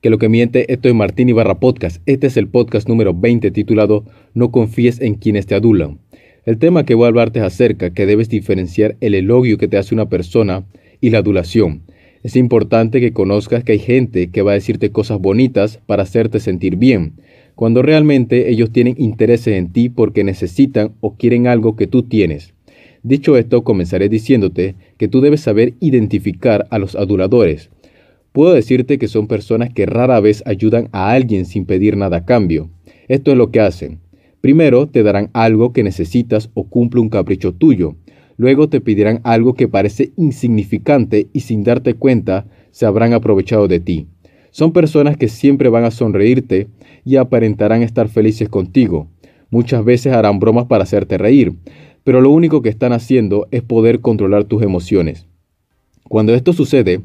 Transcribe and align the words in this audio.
Que 0.00 0.10
lo 0.10 0.18
que 0.18 0.28
miente, 0.28 0.72
esto 0.72 0.88
es 0.88 0.94
Martín 0.94 1.28
Ibarra 1.28 1.58
Podcast. 1.58 2.00
Este 2.06 2.28
es 2.28 2.36
el 2.36 2.46
podcast 2.46 2.88
número 2.88 3.14
20 3.14 3.50
titulado 3.50 4.04
No 4.32 4.52
confíes 4.52 5.00
en 5.00 5.16
quienes 5.16 5.46
te 5.46 5.56
adulan. 5.56 5.98
El 6.46 6.58
tema 6.58 6.86
que 6.86 6.94
voy 6.94 7.06
a 7.06 7.08
hablarte 7.08 7.40
es 7.40 7.44
acerca 7.44 7.90
que 7.90 8.06
debes 8.06 8.28
diferenciar 8.28 8.96
el 9.00 9.16
elogio 9.16 9.58
que 9.58 9.66
te 9.66 9.76
hace 9.76 9.96
una 9.96 10.08
persona 10.08 10.64
y 11.00 11.10
la 11.10 11.18
adulación. 11.18 11.82
Es 12.22 12.36
importante 12.36 13.00
que 13.00 13.12
conozcas 13.12 13.64
que 13.64 13.72
hay 13.72 13.80
gente 13.80 14.30
que 14.30 14.42
va 14.42 14.52
a 14.52 14.54
decirte 14.54 14.92
cosas 14.92 15.18
bonitas 15.18 15.80
para 15.84 16.04
hacerte 16.04 16.38
sentir 16.38 16.76
bien, 16.76 17.14
cuando 17.56 17.82
realmente 17.82 18.50
ellos 18.50 18.70
tienen 18.70 18.94
intereses 18.98 19.56
en 19.56 19.72
ti 19.72 19.88
porque 19.88 20.22
necesitan 20.22 20.92
o 21.00 21.16
quieren 21.16 21.48
algo 21.48 21.74
que 21.74 21.88
tú 21.88 22.04
tienes. 22.04 22.54
Dicho 23.02 23.36
esto, 23.36 23.64
comenzaré 23.64 24.08
diciéndote 24.08 24.76
que 24.96 25.08
tú 25.08 25.20
debes 25.20 25.40
saber 25.40 25.74
identificar 25.80 26.68
a 26.70 26.78
los 26.78 26.94
aduladores 26.94 27.70
Puedo 28.32 28.52
decirte 28.52 28.98
que 28.98 29.08
son 29.08 29.26
personas 29.26 29.72
que 29.72 29.86
rara 29.86 30.20
vez 30.20 30.42
ayudan 30.46 30.88
a 30.92 31.10
alguien 31.10 31.44
sin 31.44 31.64
pedir 31.64 31.96
nada 31.96 32.18
a 32.18 32.24
cambio. 32.24 32.70
Esto 33.08 33.32
es 33.32 33.36
lo 33.38 33.50
que 33.50 33.60
hacen. 33.60 34.00
Primero 34.40 34.86
te 34.86 35.02
darán 35.02 35.30
algo 35.32 35.72
que 35.72 35.82
necesitas 35.82 36.50
o 36.54 36.68
cumple 36.68 37.00
un 37.00 37.08
capricho 37.08 37.52
tuyo. 37.52 37.96
Luego 38.36 38.68
te 38.68 38.80
pedirán 38.80 39.20
algo 39.24 39.54
que 39.54 39.66
parece 39.66 40.12
insignificante 40.16 41.28
y 41.32 41.40
sin 41.40 41.64
darte 41.64 41.94
cuenta 41.94 42.46
se 42.70 42.86
habrán 42.86 43.12
aprovechado 43.12 43.66
de 43.66 43.80
ti. 43.80 44.06
Son 44.50 44.72
personas 44.72 45.16
que 45.16 45.28
siempre 45.28 45.68
van 45.68 45.84
a 45.84 45.90
sonreírte 45.90 46.68
y 47.04 47.16
aparentarán 47.16 47.82
estar 47.82 48.08
felices 48.08 48.48
contigo. 48.48 49.08
Muchas 49.50 49.84
veces 49.84 50.12
harán 50.12 50.38
bromas 50.38 50.66
para 50.66 50.84
hacerte 50.84 51.18
reír, 51.18 51.54
pero 52.04 52.20
lo 52.20 52.30
único 52.30 52.62
que 52.62 52.68
están 52.68 52.92
haciendo 52.92 53.48
es 53.50 53.62
poder 53.62 54.00
controlar 54.00 54.44
tus 54.44 54.62
emociones. 54.62 55.26
Cuando 56.08 56.34
esto 56.34 56.52
sucede, 56.52 57.00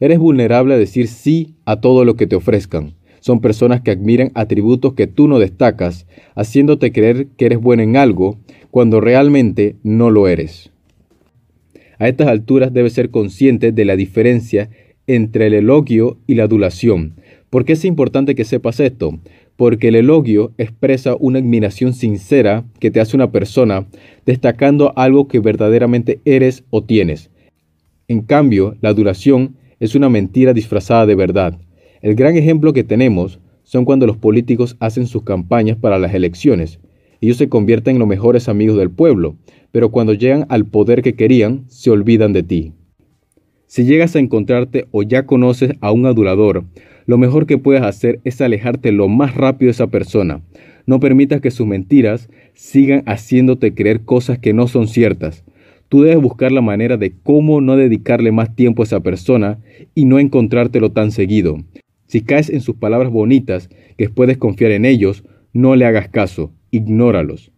Eres 0.00 0.18
vulnerable 0.18 0.74
a 0.74 0.78
decir 0.78 1.08
sí 1.08 1.54
a 1.64 1.80
todo 1.80 2.04
lo 2.04 2.14
que 2.14 2.26
te 2.26 2.36
ofrezcan. 2.36 2.94
Son 3.20 3.40
personas 3.40 3.80
que 3.80 3.90
admiran 3.90 4.30
atributos 4.34 4.94
que 4.94 5.06
tú 5.06 5.26
no 5.26 5.38
destacas, 5.38 6.06
haciéndote 6.34 6.92
creer 6.92 7.26
que 7.36 7.46
eres 7.46 7.60
bueno 7.60 7.82
en 7.82 7.96
algo 7.96 8.38
cuando 8.70 9.00
realmente 9.00 9.76
no 9.82 10.10
lo 10.10 10.28
eres. 10.28 10.70
A 11.98 12.08
estas 12.08 12.28
alturas 12.28 12.72
debes 12.72 12.92
ser 12.92 13.10
consciente 13.10 13.72
de 13.72 13.84
la 13.84 13.96
diferencia 13.96 14.70
entre 15.08 15.48
el 15.48 15.54
elogio 15.54 16.18
y 16.28 16.36
la 16.36 16.44
adulación. 16.44 17.14
¿Por 17.50 17.64
qué 17.64 17.72
es 17.72 17.84
importante 17.84 18.34
que 18.34 18.44
sepas 18.44 18.78
esto? 18.78 19.18
Porque 19.56 19.88
el 19.88 19.96
elogio 19.96 20.52
expresa 20.58 21.16
una 21.18 21.40
admiración 21.40 21.94
sincera 21.94 22.64
que 22.78 22.92
te 22.92 23.00
hace 23.00 23.16
una 23.16 23.32
persona, 23.32 23.86
destacando 24.26 24.92
algo 24.96 25.26
que 25.26 25.40
verdaderamente 25.40 26.20
eres 26.24 26.62
o 26.70 26.84
tienes. 26.84 27.30
En 28.06 28.20
cambio, 28.20 28.76
la 28.80 28.90
adulación 28.90 29.56
es 29.80 29.94
una 29.94 30.08
mentira 30.08 30.52
disfrazada 30.52 31.06
de 31.06 31.14
verdad. 31.14 31.58
El 32.00 32.14
gran 32.14 32.36
ejemplo 32.36 32.72
que 32.72 32.84
tenemos 32.84 33.40
son 33.62 33.84
cuando 33.84 34.06
los 34.06 34.16
políticos 34.16 34.76
hacen 34.80 35.06
sus 35.06 35.22
campañas 35.22 35.76
para 35.76 35.98
las 35.98 36.14
elecciones. 36.14 36.80
Ellos 37.20 37.36
se 37.36 37.48
convierten 37.48 37.96
en 37.96 37.98
los 37.98 38.08
mejores 38.08 38.48
amigos 38.48 38.78
del 38.78 38.90
pueblo, 38.90 39.36
pero 39.72 39.90
cuando 39.90 40.14
llegan 40.14 40.46
al 40.48 40.64
poder 40.64 41.02
que 41.02 41.14
querían, 41.14 41.64
se 41.68 41.90
olvidan 41.90 42.32
de 42.32 42.42
ti. 42.42 42.72
Si 43.66 43.84
llegas 43.84 44.16
a 44.16 44.20
encontrarte 44.20 44.86
o 44.92 45.02
ya 45.02 45.26
conoces 45.26 45.72
a 45.80 45.92
un 45.92 46.06
adulador, 46.06 46.64
lo 47.04 47.18
mejor 47.18 47.46
que 47.46 47.58
puedes 47.58 47.82
hacer 47.82 48.20
es 48.24 48.40
alejarte 48.40 48.92
lo 48.92 49.08
más 49.08 49.34
rápido 49.34 49.68
de 49.68 49.72
esa 49.72 49.88
persona. 49.88 50.40
No 50.86 51.00
permitas 51.00 51.42
que 51.42 51.50
sus 51.50 51.66
mentiras 51.66 52.30
sigan 52.54 53.02
haciéndote 53.06 53.74
creer 53.74 54.00
cosas 54.02 54.38
que 54.38 54.54
no 54.54 54.68
son 54.68 54.88
ciertas. 54.88 55.44
Tú 55.88 56.02
debes 56.02 56.22
buscar 56.22 56.52
la 56.52 56.60
manera 56.60 56.96
de 56.96 57.14
cómo 57.22 57.60
no 57.60 57.76
dedicarle 57.76 58.30
más 58.30 58.54
tiempo 58.54 58.82
a 58.82 58.84
esa 58.84 59.00
persona 59.00 59.58
y 59.94 60.04
no 60.04 60.18
encontrártelo 60.18 60.92
tan 60.92 61.10
seguido. 61.10 61.58
Si 62.06 62.20
caes 62.20 62.50
en 62.50 62.60
sus 62.60 62.76
palabras 62.76 63.10
bonitas, 63.10 63.70
que 63.96 64.08
puedes 64.10 64.36
confiar 64.38 64.70
en 64.72 64.84
ellos, 64.84 65.24
no 65.52 65.76
le 65.76 65.86
hagas 65.86 66.08
caso, 66.08 66.52
ignóralos. 66.70 67.52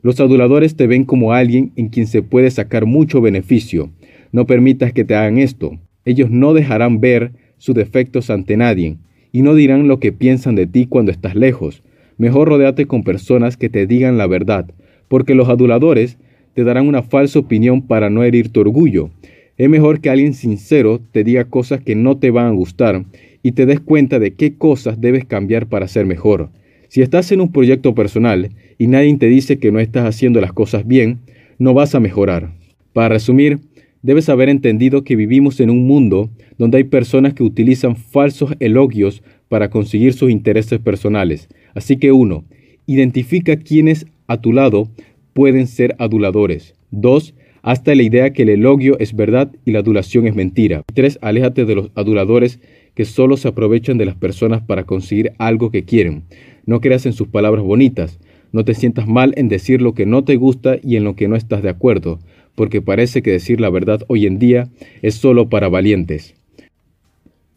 Los 0.00 0.18
aduladores 0.20 0.76
te 0.76 0.86
ven 0.86 1.04
como 1.04 1.32
alguien 1.32 1.72
en 1.76 1.88
quien 1.88 2.06
se 2.06 2.22
puede 2.22 2.50
sacar 2.50 2.86
mucho 2.86 3.20
beneficio. 3.20 3.90
No 4.32 4.46
permitas 4.46 4.92
que 4.92 5.04
te 5.04 5.14
hagan 5.14 5.38
esto. 5.38 5.78
Ellos 6.04 6.30
no 6.30 6.54
dejarán 6.54 7.00
ver 7.00 7.32
sus 7.58 7.74
defectos 7.74 8.30
ante 8.30 8.56
nadie 8.56 8.96
y 9.30 9.42
no 9.42 9.54
dirán 9.54 9.88
lo 9.88 10.00
que 10.00 10.12
piensan 10.12 10.56
de 10.56 10.66
ti 10.66 10.86
cuando 10.86 11.12
estás 11.12 11.34
lejos. 11.34 11.82
Mejor 12.18 12.48
rodeate 12.48 12.86
con 12.86 13.04
personas 13.04 13.56
que 13.56 13.68
te 13.68 13.86
digan 13.86 14.18
la 14.18 14.26
verdad, 14.26 14.66
porque 15.08 15.34
los 15.34 15.48
aduladores 15.48 16.18
te 16.54 16.64
darán 16.64 16.86
una 16.86 17.02
falsa 17.02 17.38
opinión 17.38 17.82
para 17.82 18.10
no 18.10 18.22
herir 18.22 18.50
tu 18.50 18.60
orgullo. 18.60 19.10
Es 19.56 19.68
mejor 19.68 20.00
que 20.00 20.10
alguien 20.10 20.34
sincero 20.34 21.00
te 21.12 21.24
diga 21.24 21.44
cosas 21.44 21.80
que 21.80 21.94
no 21.94 22.18
te 22.18 22.30
van 22.30 22.46
a 22.46 22.50
gustar 22.50 23.04
y 23.42 23.52
te 23.52 23.66
des 23.66 23.80
cuenta 23.80 24.18
de 24.18 24.34
qué 24.34 24.54
cosas 24.54 25.00
debes 25.00 25.24
cambiar 25.24 25.66
para 25.66 25.88
ser 25.88 26.06
mejor. 26.06 26.50
Si 26.88 27.02
estás 27.02 27.32
en 27.32 27.40
un 27.40 27.52
proyecto 27.52 27.94
personal 27.94 28.50
y 28.78 28.86
nadie 28.86 29.16
te 29.16 29.26
dice 29.26 29.58
que 29.58 29.72
no 29.72 29.80
estás 29.80 30.04
haciendo 30.06 30.40
las 30.40 30.52
cosas 30.52 30.86
bien, 30.86 31.20
no 31.58 31.74
vas 31.74 31.94
a 31.94 32.00
mejorar. 32.00 32.52
Para 32.92 33.08
resumir, 33.08 33.60
debes 34.02 34.28
haber 34.28 34.48
entendido 34.48 35.04
que 35.04 35.16
vivimos 35.16 35.60
en 35.60 35.70
un 35.70 35.86
mundo 35.86 36.30
donde 36.58 36.78
hay 36.78 36.84
personas 36.84 37.34
que 37.34 37.42
utilizan 37.42 37.96
falsos 37.96 38.54
elogios 38.60 39.22
para 39.48 39.70
conseguir 39.70 40.12
sus 40.12 40.30
intereses 40.30 40.80
personales. 40.80 41.48
Así 41.74 41.96
que 41.96 42.12
uno, 42.12 42.44
identifica 42.86 43.56
quiénes 43.56 44.06
a 44.26 44.40
tu 44.40 44.52
lado 44.52 44.88
pueden 45.32 45.66
ser 45.66 45.94
aduladores. 45.98 46.74
2. 46.90 47.34
Hasta 47.62 47.94
la 47.94 48.02
idea 48.02 48.32
que 48.32 48.42
el 48.42 48.48
elogio 48.48 48.98
es 48.98 49.14
verdad 49.14 49.52
y 49.64 49.70
la 49.70 49.80
adulación 49.80 50.26
es 50.26 50.34
mentira. 50.34 50.82
3. 50.94 51.18
Aléjate 51.22 51.64
de 51.64 51.74
los 51.74 51.90
aduladores 51.94 52.60
que 52.94 53.04
solo 53.04 53.36
se 53.36 53.48
aprovechan 53.48 53.98
de 53.98 54.06
las 54.06 54.16
personas 54.16 54.62
para 54.62 54.84
conseguir 54.84 55.32
algo 55.38 55.70
que 55.70 55.84
quieren. 55.84 56.24
No 56.66 56.80
creas 56.80 57.06
en 57.06 57.12
sus 57.12 57.28
palabras 57.28 57.64
bonitas. 57.64 58.18
No 58.52 58.64
te 58.64 58.74
sientas 58.74 59.06
mal 59.06 59.32
en 59.36 59.48
decir 59.48 59.80
lo 59.80 59.94
que 59.94 60.06
no 60.06 60.24
te 60.24 60.36
gusta 60.36 60.76
y 60.82 60.96
en 60.96 61.04
lo 61.04 61.16
que 61.16 61.26
no 61.26 61.36
estás 61.36 61.62
de 61.62 61.70
acuerdo, 61.70 62.18
porque 62.54 62.82
parece 62.82 63.22
que 63.22 63.30
decir 63.30 63.60
la 63.60 63.70
verdad 63.70 64.02
hoy 64.08 64.26
en 64.26 64.38
día 64.38 64.68
es 65.00 65.14
solo 65.14 65.48
para 65.48 65.70
valientes. 65.70 66.34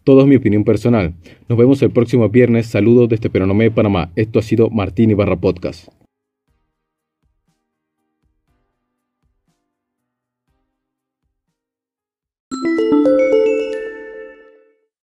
Todo 0.06 0.22
es 0.22 0.28
mi 0.28 0.36
opinión 0.36 0.64
personal. 0.64 1.14
Nos 1.50 1.58
vemos 1.58 1.82
el 1.82 1.90
próximo 1.90 2.30
viernes. 2.30 2.68
Saludos 2.68 3.10
desde 3.10 3.30
Peronomé, 3.30 3.72
Panamá. 3.72 4.12
Esto 4.16 4.40
ha 4.40 4.44
sido 4.44 4.70
Martín 4.70 5.10
Ibarra 5.10 5.36
Podcast. 5.36 5.95